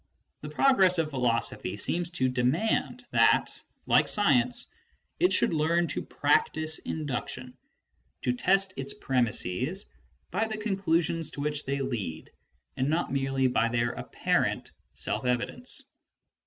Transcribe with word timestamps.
The 0.41 0.49
progress 0.49 0.97
of 0.97 1.11
philo 1.11 1.39
sophy 1.41 1.77
seems 1.77 2.09
to 2.09 2.27
demand 2.27 3.05
that, 3.11 3.61
like 3.85 4.07
science, 4.07 4.65
it 5.19 5.31
should 5.31 5.53
learn 5.53 5.85
to 5.89 6.01
practise 6.01 6.79
induction, 6.79 7.55
to 8.23 8.33
test 8.33 8.73
its 8.77 8.95
premisses 8.95 9.85
by 10.31 10.47
the 10.47 10.57
conclusions 10.57 11.29
to 11.29 11.41
which 11.41 11.65
they 11.65 11.81
lead, 11.81 12.31
and 12.75 12.89
not 12.89 13.13
merely 13.13 13.45
by 13.45 13.69
their 13.69 13.91
apparent 13.91 14.71
self 14.95 15.23
evidence. 15.23 15.83